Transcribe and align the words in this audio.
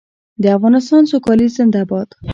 د 0.41 0.43
افغانستان 0.57 1.03
سوکالي 1.11 1.47
زنده 1.57 1.83
باد. 1.89 2.09